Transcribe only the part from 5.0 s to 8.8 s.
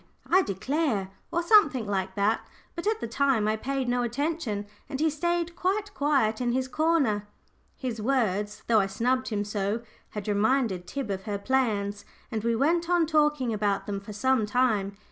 stayed quite quiet in his corner. His words, though